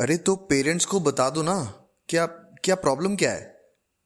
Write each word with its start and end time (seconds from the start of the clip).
अरे 0.00 0.16
तो 0.16 0.36
पेरेंट्स 0.36 0.84
को 0.84 1.00
बता 1.00 1.30
दो 1.30 1.42
ना 1.42 1.74
क्या 2.08 2.26
क्या 2.64 2.74
प्रॉब्लम 2.74 3.16
क्या 3.16 3.32
है? 3.32 3.54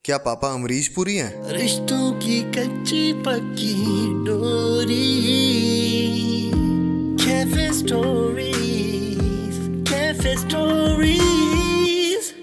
क्या 0.04 0.18
पापा 0.18 0.48
अमरीश 0.48 0.88
पुरी 0.88 1.16
हैं? 1.16 1.52
रिश्तों 1.52 2.12
की 2.12 2.52
कच्ची 2.52 3.12
पक्की 3.12 4.24
डोरी 4.24 5.20
कैफ़े 7.24 7.72
स्टोरीज 7.72 9.86
कैफ़े 9.90 10.36
स्टोरीज 10.36 12.34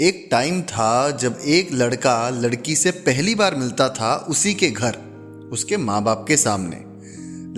एक 0.00 0.28
टाइम 0.30 0.62
था 0.62 1.10
जब 1.10 1.40
एक 1.44 1.68
लड़का 1.72 2.30
लड़की 2.30 2.76
से 2.76 2.90
पहली 2.90 3.34
बार 3.34 3.54
मिलता 3.54 3.88
था 3.88 4.16
उसी 4.16 4.54
के 4.54 4.70
घर 4.70 4.96
उसके 5.52 5.76
माँ 5.76 6.02
बाप 6.02 6.24
के 6.28 6.36
सामने। 6.36 6.76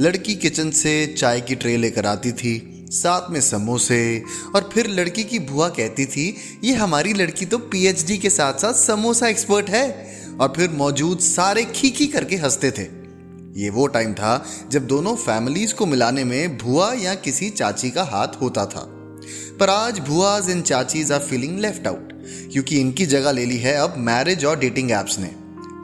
लड़की 0.03 0.35
किचन 0.35 0.71
से 0.71 1.07
चाय 1.07 1.41
की 1.41 1.55
ट्रे 1.55 1.77
लेकर 1.77 2.07
आती 2.07 2.33
थी 2.33 2.78
साथ 2.91 3.31
में 3.31 3.41
समोसे 3.41 4.23
और 4.55 4.71
फिर 4.73 4.87
लड़की 4.87 5.25
की 5.25 5.39
बुआ 5.39 5.69
कहती 5.69 6.07
थी, 6.07 6.37
ये 6.65 6.75
हमारी 6.75 7.13
लड़की 7.13 7.47
तो 7.47 7.59
पीएचडी 7.59 8.19
के 8.19 8.31
साथ 8.31 8.55
साथ 8.55 8.75
समोसा 8.75 9.29
एक्सपर्ट 9.29 9.71
है। 9.71 10.19
और 10.41 10.53
फिर 10.57 10.71
मौजूद 10.71 11.19
सारे 11.19 11.65
खीखी 11.65 12.07
करके 12.07 12.37
हँसते 12.37 12.71
थे। 12.71 12.83
ये 13.61 13.71
वो 13.71 13.87
टाइम 13.87 14.13
था 14.15 14.45
जब 14.71 14.87
दोनों 14.87 15.15
फैमिलीज़ 15.17 15.75
को 15.75 15.87
मिलाने 15.87 16.25
में 16.25 16.59
भुआ 16.59 16.93
या 16.93 17.15
किसी 17.15 17.51
चाची 17.51 17.91
का 17.91 18.03
हाथ 18.03 18.41
होता 18.43 18.67
था। 18.67 18.85
पर 19.61 19.71
आज 19.71 19.99
भुआज 19.99 20.51
इन 20.51 20.63
chachis 20.63 21.13
are 21.13 21.21
feeling 21.21 21.59
left 21.59 21.87
out 21.87 22.13
क्योंकि 22.53 22.81
इनकी 22.81 23.07
जगह 23.07 23.33
ले 23.33 23.45
ली 23.45 23.59
है 23.59 23.75
अब 23.75 23.95
मैरिज 23.99 24.45
और 24.45 24.59
डेटिंग 24.59 24.91
एप्स 24.91 25.19
ने। 25.19 25.35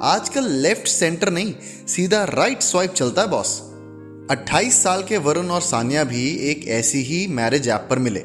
आजकल 0.02 0.50
लेफ़्ट 0.52 0.88
सेंटर 0.88 1.30
नहीं, 1.30 1.54
सीधा 1.88 2.24
राइट 2.24 2.62
स्वाइप 2.62 2.92
चलता 2.92 3.22
है 3.22 3.28
बॉस 3.28 3.60
28 4.30 4.82
साल 4.82 5.02
के 5.02 5.18
वरुण 5.18 5.48
और 5.48 5.60
सानिया 5.60 6.04
भी 6.04 6.28
एक 6.50 6.66
ऐसी 6.68 6.98
ही 6.98 7.26
मैरिज 7.26 7.68
ऐप 7.68 7.86
पर 7.90 7.98
मिले। 7.98 8.24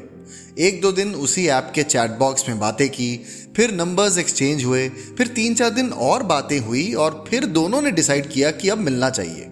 एक 0.58 0.80
दो 0.80 0.92
दिन 0.92 1.14
उसी 1.14 1.46
ऐप 1.46 1.72
के 1.74 1.82
चैट 1.82 2.10
बॉक्स 2.10 2.48
में 2.48 2.58
बातें 2.58 2.88
की, 2.88 3.16
फिर 3.56 3.72
नंबर्स 3.72 4.16
एक्सचेंज 4.18 4.64
हुए, 4.64 4.88
फिर 4.88 5.26
तीन 5.26 5.54
चार 5.54 5.70
दिन 5.70 5.92
और 5.92 6.22
बातें 6.22 6.58
हुई 6.58 6.92
और 6.94 7.24
फिर 7.28 7.46
दोनों 7.46 7.82
ने 7.82 7.90
डिसाइड 7.90 8.28
किया 8.28 8.50
कि 8.50 8.68
अब 8.68 8.78
मिलना 8.78 9.10
चाहिए। 9.10 9.44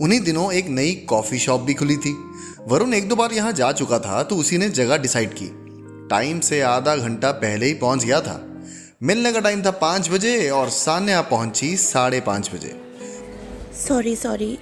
उन्हीं 0.00 0.20
दिनों 0.20 0.52
एक 0.52 0.68
नई 0.68 0.94
कॉफ़ी 1.08 1.38
शॉप 1.38 1.60
भी 1.60 1.74
खुली 1.74 1.96
थी। 1.96 2.16
वरुण 2.68 2.94
एक 2.94 3.08
दो 3.08 3.16
बार 3.16 3.32
यहाँ 3.32 3.52
जा 3.52 3.72
चुका 3.72 3.98
था 3.98 4.22
तो 4.22 4.36
उसी 4.36 4.58
ने 4.58 4.68
जगह 4.70 4.96
डिसाइड 4.96 5.34
की। 5.34 5.50
टाइम 6.10 6.40
से 6.40 6.60
आधा 6.60 6.96
घंटा 6.96 7.30
पहले 7.32 7.66
ही 7.66 7.74
पहुँच 7.74 8.04
गया 8.04 8.20
था। 8.20 8.40
मिलने 9.02 9.32
का 9.32 9.40
टाइम 9.40 9.62
था 9.62 9.70
पाँच 9.70 10.10
बजे 10.10 10.48
और 10.50 10.70
सान्या 10.70 11.20
पहुँची 11.22 11.76
साढ़े 11.76 12.20
पाँच 12.20 12.50
बजे। 12.54 12.74
सॉरी 13.88 14.16
सॉरी 14.16 14.58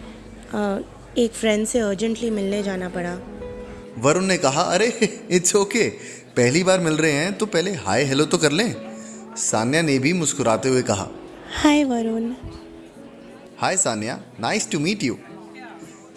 एक 1.19 1.33
फ्रेंड 1.33 1.67
से 1.67 1.79
अर्जेंटली 1.81 2.29
मिलने 2.31 2.63
जाना 2.63 2.89
पड़ा। 2.89 3.13
वरुण 4.03 4.25
ने 4.25 4.37
कहा 4.39 4.63
अरे 4.65 4.87
इट्स 5.31 5.55
ओके 5.57 5.89
पहली 6.37 6.63
बार 6.65 6.81
मिल 6.81 6.97
रहे 6.97 7.13
हैं 7.13 7.33
तो 7.39 7.47
पहले 7.47 7.73
हाय 7.77 8.05
हेलो 8.05 8.25
तो 8.25 8.39
कर 8.39 8.53
लें. 8.53 8.75
सान्या 9.37 9.83
ने 9.83 9.99
भी 9.99 10.13
मुस्कुराते 10.13 10.69
हुए 10.69 10.83
कहा 10.83 11.09
hi 11.55 11.83
Varun. 11.85 12.31
Hi 13.59 13.77
Sanya. 13.77 14.19
Nice 14.41 14.71
to 14.71 14.79
meet 14.79 15.03
you 15.05 15.19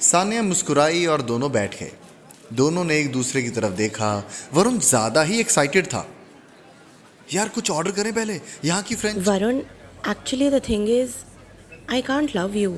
Sanya 0.02 0.44
मुस्कुराई 0.44 1.06
और 1.06 1.22
दोनों 1.24 1.52
बैठ 1.52 1.80
गए। 1.80 1.92
दोनों 2.54 2.84
ने 2.84 3.00
एक 3.00 3.12
दूसरे 3.12 3.42
की 3.44 3.50
तरफ़ 3.50 3.74
देखा। 3.76 4.14
वरुण 4.54 4.78
ज़्यादा 4.80 5.24
ही 5.24 5.40
एक्साइटेड 5.40 5.86
था। 5.88 6.06
यार 7.34 7.50
कुछ 7.50 7.72
ऑर्डर 7.72 7.92
करें 7.92 8.14
पहले? 8.14 8.40
यहाँ 8.66 8.82
की 8.84 8.96
French 8.96 9.28
Varun 9.28 9.62
actually 10.10 10.50
the 10.50 10.62
thing 10.70 10.90
is 10.92 11.16
I 11.92 12.02
can't 12.04 12.36
love 12.36 12.58
you 12.58 12.76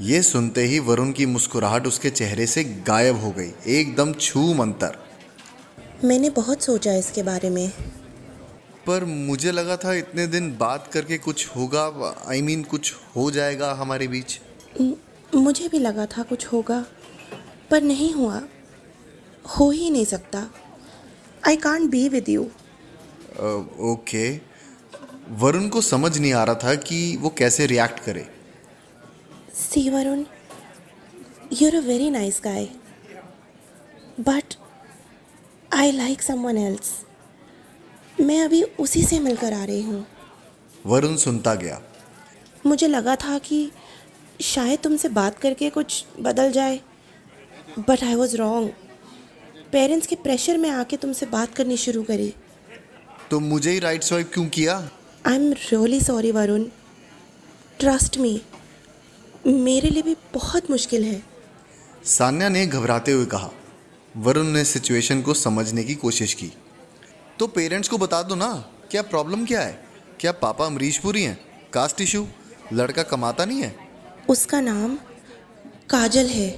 ये 0.00 0.22
सुनते 0.22 0.62
ही 0.62 0.78
वरुण 0.78 1.10
की 1.12 1.24
मुस्कुराहट 1.26 1.86
उसके 1.86 2.10
चेहरे 2.10 2.46
से 2.46 2.62
गायब 2.86 3.20
हो 3.20 3.30
गई 3.30 3.50
एकदम 3.66 4.12
छू 4.12 4.54
मंतर 4.54 4.96
मैंने 6.04 6.30
बहुत 6.30 6.62
सोचा 6.62 6.94
इसके 6.94 7.22
बारे 7.22 7.50
में। 7.50 7.72
पर 8.86 9.04
मुझे 9.04 9.52
लगा 9.52 9.76
था 9.76 9.92
इतने 9.94 10.26
दिन 10.26 10.50
बात 10.58 10.86
करके 10.92 11.18
कुछ 11.18 11.46
होगा 11.56 11.84
आई 12.28 12.40
I 12.40 12.44
मीन 12.44 12.58
mean, 12.58 12.70
कुछ 12.70 12.94
हो 13.16 13.30
जाएगा 13.30 13.72
हमारे 13.72 14.08
बीच। 14.08 14.40
मुझे 15.34 15.68
भी 15.68 15.78
लगा 15.78 16.06
था 16.06 16.22
कुछ 16.22 16.46
होगा 16.46 16.84
पर 17.70 17.82
नहीं 17.82 18.12
हुआ। 18.14 18.40
हो 19.58 19.70
ही 19.70 19.90
नहीं 19.90 20.04
सकता। 20.04 20.46
I 21.48 21.56
can't 21.56 21.90
be 21.90 22.08
with 22.08 22.28
you 22.28 22.42
okay 23.92 24.28
Varun 25.38 25.68
को 25.68 25.80
समझ 25.80 26.18
नहीं 26.18 26.32
आ 26.32 26.44
रहा 26.44 26.54
था 26.54 26.74
कि 26.74 27.16
वो 27.16 27.34
कैसे 27.38 27.66
रिएक्ट 27.66 28.00
करे। 28.00 28.26
See, 29.60 29.90
Varun, 29.90 30.26
you're 31.50 31.76
a 31.76 31.82
very 31.82 32.08
nice 32.08 32.40
guy. 32.40 32.70
But 34.18 34.56
I 35.70 35.90
like 35.90 36.22
someone 36.22 36.58
else. 36.60 36.88
मैं 38.20 38.40
अभी 38.44 38.62
उसी 38.62 39.02
से 39.04 39.18
मिलकर 39.20 39.52
आ 39.52 39.64
रही 39.64 39.82
हूँ। 39.82 40.06
वरुण 40.86 41.16
सुनता 41.16 41.54
गया। 41.54 41.80
मुझे 42.66 42.88
लगा 42.88 43.16
था 43.16 43.38
कि 43.38 43.60
शायद 44.40 44.78
तुमसे 44.84 45.08
बात 45.08 45.38
करके 45.38 45.70
कुछ 45.70 46.04
बदल 46.20 46.52
जाए 46.52 46.80
but 47.78 48.04
I 48.04 48.14
was 48.14 48.36
wrong 48.36 48.70
parents 49.72 50.06
के 50.06 50.16
प्रेशर 50.16 50.58
में 50.58 50.70
आके 50.70 50.96
तुमसे 50.96 51.26
बात 51.26 51.54
करनी 51.54 51.76
शुरू 51.76 52.02
करी। 52.02 52.34
तो 53.30 53.40
मुझे 53.40 53.70
ही 53.70 53.78
राइट 53.78 54.02
स्वाइप 54.02 54.30
क्यों 54.34 54.46
किया? 54.48 54.76
I 55.26 55.34
am 55.34 55.52
really 55.52 56.00
sorry 56.00 56.32
Varun 56.32 56.64
trust 57.80 58.18
me 58.18 58.40
मेरे 59.44 59.90
लिए 59.90 60.02
भी 60.02 60.14
बहुत 60.34 60.70
मुश्किल 60.70 61.04
है। 61.04 61.22
सान्या 62.04 62.48
ने 62.48 62.66
घबराते 62.66 63.12
हुए 63.12 63.26
कहा 63.26 63.50
वरुण 64.14 64.46
ने 64.46 64.64
सिचुएशन 64.64 65.22
को 65.22 65.34
समझने 65.34 65.84
की 65.84 65.94
कोशिश 65.94 66.34
की। 66.34 66.52
तो 67.38 67.46
पेरेंट्स 67.46 67.88
को 67.88 67.98
बता 67.98 68.22
दो 68.22 68.34
ना 68.34 68.52
क्या 68.90 69.02
प्रॉब्लम 69.02 69.44
क्या 69.46 69.60
है? 69.60 69.78
क्या 70.20 70.32
पापा 70.32 70.66
अमरीशपुरी 70.66 71.22
हैं? 71.22 71.38
Caste 71.72 72.00
issue? 72.00 72.26
लड़का 72.72 73.02
कमाता 73.02 73.44
नहीं 73.44 73.62
है? 73.62 73.74
उसका 74.28 74.60
नाम 74.60 74.96
काजल 75.90 76.26
है। 76.26 76.48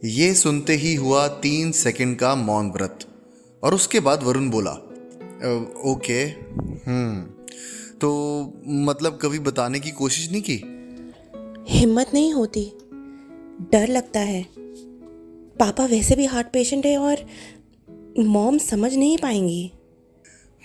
ये 0.00 0.34
सुनते 0.34 0.72
ही 0.72 0.94
हुआ 0.94 1.26
तीन 1.28 1.72
सेकंड 1.72 2.18
का 2.18 2.34
मौन 2.34 2.70
व्रत 2.70 3.06
और 3.62 3.74
उसके 3.74 4.00
बाद 4.00 4.22
वरुण 4.22 4.50
बोला 4.50 4.72
ओके 5.84 6.22
हम्म। 6.86 7.33
तो 8.04 8.52
मतलब 8.66 9.18
कभी 9.22 9.38
बताने 9.38 9.80
की 9.80 9.90
कोशिश 9.90 10.32
नहीं 10.32 10.42
की? 10.42 10.54
हिम्मत 11.78 12.10
नहीं 12.14 12.32
होती। 12.32 12.72
डर 13.72 13.88
लगता 13.88 14.20
है। 14.20 14.46
पापा 15.60 15.84
वैसे 15.86 16.16
भी 16.16 16.24
हार्ट 16.24 16.46
पेशेंट 16.52 16.86
है 16.86 16.98
और 16.98 17.16
मॉम 18.18 18.58
समझ 18.58 18.94
नहीं 18.94 19.18
पाएँगी। 19.18 19.72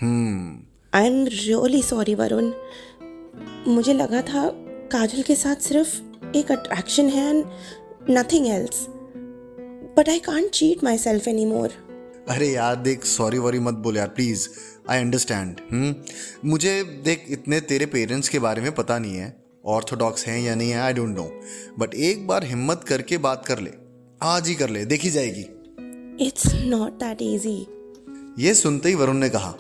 हम्म। 0.02 0.60
I 0.94 1.06
am 1.08 1.26
really 1.26 1.82
sorry 1.82 2.16
Varun. 2.16 2.52
मुझे 3.68 3.94
लगा 3.94 4.22
था 4.22 4.50
काजल 4.92 5.22
के 5.22 5.36
साथ 5.36 5.56
सिर्फ़ 5.56 6.02
एक 6.38 6.52
अट्रैक्शन 6.52 7.06
है 7.06 7.30
and 7.30 7.46
nothing 8.10 8.48
else 8.48 8.86
but 9.98 10.10
I 10.10 10.20
can't 10.20 10.50
cheat 10.50 10.84
myself 10.98 11.28
anymore 11.46 11.89
अरे 12.30 12.48
यार 12.48 12.76
देख 12.76 13.06
सॉरी 13.06 13.38
वॉरी 13.38 13.60
मत 13.60 13.74
बोल 13.74 13.98
यार 13.98 14.08
प्लीज़ 14.08 14.48
आई 14.90 15.00
अंडरस्टैंड 15.00 15.62
मुझे 16.46 16.84
देख 16.84 17.26
इतने 17.30 17.60
तेरे 17.62 17.86
पेरेंट्स 17.86 18.30
के 18.30 18.40
बारे 18.40 18.62
में 18.62 18.72
पता 18.72 19.00
नहीं 19.00 19.16
है 19.16 19.44
ऑर्थोडॉक्स 19.66 20.26
हैं 20.28 20.40
या 20.42 20.56
नहीं 20.56 20.72
है 20.72 20.80
आई 20.80 20.94
डोंट 20.94 21.16
नो 21.16 21.42
बट 21.80 21.94
एक 21.94 22.28
बार 22.28 22.44
हिम्मत 22.44 22.86
करके 22.88 23.18
बात 23.18 23.46
कर 23.46 23.60
ले 23.60 23.72
आज 24.22 24.48
ही 24.48 24.56
कर 24.56 24.70
ले 24.70 24.86
देखी 24.86 25.10
जाएगी। 25.10 25.42
इट्स 26.26 26.54
नॉट 26.56 26.92
दैट 26.92 27.22
इजी 27.22 27.68
ये 28.40 28.54
सुनते 28.54 28.90
ही 28.90 28.96
वरुण 28.96 29.18
ने 29.18 29.30
कहा 29.30 29.56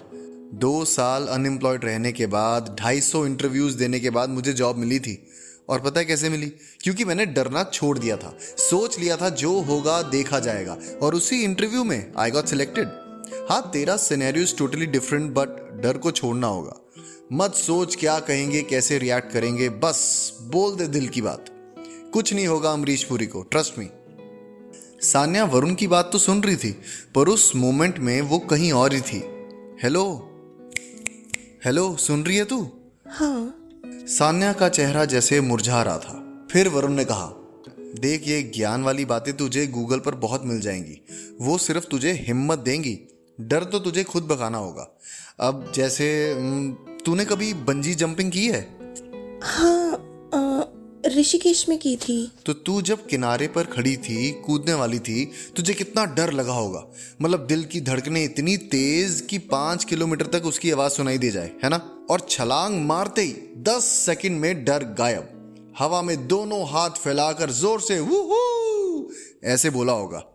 दो 0.53 0.85
साल 0.85 1.27
अनएम्प्लॉयड 1.27 1.85
रहने 1.85 2.11
के 2.11 2.25
बाद 2.25 2.75
ढाई 2.79 3.01
सौ 3.01 3.25
इंटरव्यूज़ 3.25 3.77
देने 3.77 3.99
के 3.99 4.09
बाद 4.09 4.29
मुझे 4.29 4.53
जॉब 4.53 4.77
मिली 4.77 4.99
थी 4.99 5.27
और 5.69 5.79
पता 5.79 5.99
है 5.99 6.05
कैसे 6.05 6.29
मिली? 6.29 6.45
क्योंकि 6.81 7.05
मैंने 7.05 7.25
डरना 7.25 7.63
छोड़ 7.63 7.97
दिया 7.99 8.17
था। 8.17 8.37
सोच 8.41 8.99
लिया 8.99 9.17
था 9.17 9.29
जो 9.29 9.59
होगा, 9.59 10.01
देखा 10.01 10.39
जाएगा। 10.39 10.77
और 11.01 11.15
उसी 11.15 11.43
इंटरव्यू 11.43 11.83
में 11.83 12.11
आई 12.17 12.31
गॉट 12.31 12.45
सिलेक्टेड 12.45 12.87
हाँ 13.49 13.69
तेरा 13.73 13.95
scenario 13.97 14.43
is 14.43 14.55
totally 14.55 14.85
different 14.85 15.31
but 15.31 15.81
डर 15.81 15.97
को 15.97 16.11
छोड़ना 16.11 16.47
होगा। 16.47 16.75
मत 17.33 17.53
सोच 17.53 17.95
क्या 17.95 18.19
कहेंगे, 18.19 18.61
कैसे 18.61 18.97
रिएक्ट 18.97 19.31
करेंगे, 19.31 19.69
बस 19.69 20.37
बोल 20.41 20.75
दे 20.75 20.87
दिल 20.87 21.07
की 21.07 21.21
बात। 21.21 21.45
कुछ 22.13 22.33
नहीं 22.33 22.47
होगा 22.47 22.71
अमरीश 22.71 23.03
पुरी 23.03 23.25
को 23.25 23.41
ट्रस्ट 23.41 23.79
मी 23.79 23.89
सान्या 25.01 25.43
वरुण 25.43 25.75
की 25.75 25.87
बात 25.87 26.09
तो 26.11 26.17
सुन 26.17 26.41
रही 26.43 26.55
थी, 26.55 26.71
पर 27.15 27.27
उस 27.27 27.55
मोमेंट 27.55 27.99
में 27.99 28.21
वो 28.21 28.39
कहीं 28.39 28.71
और 28.71 28.93
ही 28.93 29.01
थी। 29.01 29.23
हेलो 29.83 30.03
हेलो 31.65 31.95
सुन 31.97 32.23
रही 32.23 32.37
है 32.37 32.45
तू? 32.45 32.69
हाँ। 33.07 33.58
सान्या 34.09 34.53
का 34.53 34.69
चेहरा 34.69 35.05
जैसे 35.05 35.41
मुरझा 35.41 35.83
रहा 35.83 35.97
था। 35.97 36.47
फिर 36.51 36.67
वरुण 36.67 36.91
ने 36.91 37.05
कहा, 37.05 37.33
देख, 37.99 38.27
ये 38.27 38.41
ज्ञान 38.41 38.83
वाली 38.83 39.05
बातें 39.05 39.37
तुझे 39.37 39.67
गूगल 39.67 39.99
पर 39.99 40.15
बहुत 40.15 40.45
मिल 40.45 40.61
जाएँगी। 40.61 41.01
वो 41.41 41.57
सिर्फ़ 41.57 41.85
तुझे 41.85 42.11
हिम्मत 42.11 42.59
देंगी। 42.59 42.99
डर 43.41 43.63
तो 43.63 43.79
तुझे 43.79 44.03
खुद 44.03 44.23
भगाना 44.23 44.57
होगा। 44.57 44.99
अब 45.39 45.71
जैसे 45.75 46.35
तूने 47.05 47.25
कभी 47.25 47.53
बंजी 47.53 47.95
जंपिंग 47.95 48.31
की 48.31 48.47
है? 48.47 48.61
हाँ 49.43 49.88
ऋषिकेश 51.19 51.69
में 51.69 51.79
की 51.79 51.95
थी। 51.95 52.31
तो 52.45 52.53
तू 52.53 52.81
जब 52.81 53.07
किनारे 53.07 53.47
पर 53.47 53.63
खड़ी 53.63 53.97
थी 53.97 54.31
कूदने 54.31 54.73
वाली 54.73 54.99
थी 54.99 55.31
तुझे 55.55 55.73
कितना 55.73 56.05
डर 56.05 56.33
लगा 56.33 56.53
होगा? 56.53 56.85
मतलब 57.21 57.47
दिल 57.47 57.63
की 57.63 57.81
धड़कनें 57.81 58.23
इतनी 58.23 58.57
तेज 58.57 59.27
कि 59.29 59.37
पाँच 59.37 59.83
किलोमीटर 59.83 60.25
तक 60.25 60.45
उसकी 60.45 60.71
आवाज़ 60.71 60.91
सुनाई 60.91 61.17
दे 61.17 61.31
जाए 61.31 61.51
है 61.63 61.69
ना? 61.69 62.07
और 62.09 62.27
छलांग 62.29 62.85
मारते 62.85 63.21
ही 63.21 63.35
दस 63.57 63.83
सेकंड 63.83 64.39
में 64.39 64.65
डर 64.65 64.83
गायब। 64.83 65.35
हवा 65.79 66.01
में 66.01 66.27
दोनों 66.27 66.69
हाथ 66.69 66.89
फैलाकर 66.89 67.49
ज़ोर 67.51 67.81
से 67.81 67.99
वूहू! 67.99 69.11
ऐसे 69.43 69.69
बोला 69.69 69.93
होगा। 69.93 70.25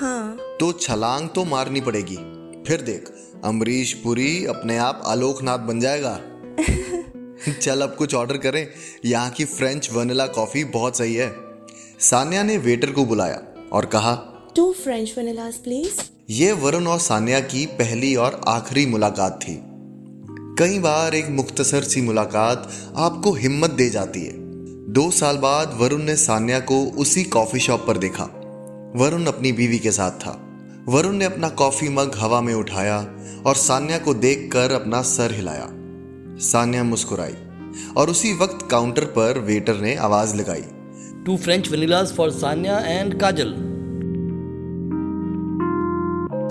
हाँ। 0.00 0.36
तो 0.60 0.72
छलांग 0.72 1.28
तो 1.28 1.44
मारनी 1.44 1.80
पड़ेगी। 1.80 2.16
फिर 2.62 2.80
देख 2.80 3.10
अमरीश 3.44 3.92
पुरी 3.92 4.46
अपने 4.46 4.76
आप 4.76 5.02
आलोकनाथ 5.04 5.58
बन 5.58 5.80
जाएगा। 5.80 6.20
चल 7.62 7.80
अब 7.80 7.94
कुछ 7.94 8.14
ऑर्डर 8.14 8.36
करें। 8.36 8.68
यहाँ 9.04 9.30
की 9.30 9.44
फ्रेंच 9.44 9.90
वनीला 9.92 10.26
कॉफ़ी 10.26 10.64
बहुत 10.64 10.98
सही 10.98 11.14
है। 11.14 11.36
सान्या 12.00 12.42
ने 12.42 12.56
वेटर 12.56 12.90
को 12.90 13.04
बुलाया 13.04 13.42
और 13.72 13.84
कहा 13.84 14.34
टू 14.56 14.72
फ्रेंच 14.72 15.14
वनीलास 15.18 15.54
प्लीज़ 15.54 16.00
यह 16.30 16.54
वरुण 16.54 16.86
और 16.86 16.98
सान्या 16.98 17.40
की 17.40 17.66
पहली 17.66 18.16
और 18.16 18.40
आखिरी 18.48 18.86
मुलाकात 18.86 19.40
थी। 19.42 19.62
कई 20.58 20.78
बार 20.78 21.14
एक 21.14 21.28
मुख्तसर 21.28 21.82
सी 21.82 22.00
मुलाकात 22.00 22.72
आपको 22.96 23.32
हिम्मत 23.32 23.70
दे 23.70 23.90
जाती 23.90 24.24
है। 24.24 24.32
दो 24.92 25.10
साल 25.10 25.36
बाद 25.36 25.78
वरुण 25.80 26.02
ने 26.02 26.16
सान्या 26.16 26.60
को 26.60 26.84
उसी 26.84 27.24
कॉफ़ी 27.24 27.60
शॉप 27.60 27.86
पर 27.86 27.98
देखा। 27.98 28.24
वरुण 28.96 29.24
अपनी 29.24 29.52
बीवी 29.52 29.78
के 29.78 29.90
साथ 29.90 30.10
था। 30.10 30.44
वरुण 30.88 31.12
ने 31.12 31.24
अपना 31.24 31.48
कॉफ़ी 31.48 31.88
मग 31.88 32.12
हवा 32.16 32.40
में 32.40 32.54
उठाया 32.54 32.98
और 33.46 33.54
सान्या 33.54 33.98
को 33.98 34.14
देखकर 34.14 34.72
अपना 34.72 35.02
सर 35.02 35.34
हिलाया। 35.34 35.77
सान्या 36.40 36.84
मुस्कुराई 36.84 37.34
और 37.96 38.10
उसी 38.10 38.32
वक्त 38.32 38.68
काउंटर 38.70 39.04
पर 39.16 39.38
वेटर 39.38 39.76
ने 39.76 39.96
आवाज़ 39.96 40.36
लगाई, 40.36 40.64
two 41.26 41.36
French 41.36 41.72
vanillas 41.72 42.12
for 42.12 42.30
Sanya 42.30 42.78
and 42.78 43.20
Kajal. 43.20 43.54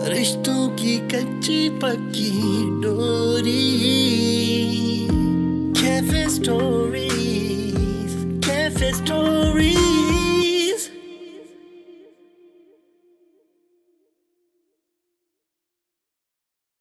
रिश्तों 0.10 0.70
की 0.70 1.08
कच्ची 1.08 1.80
पक्की 1.80 2.82
डोरी। 2.82 4.97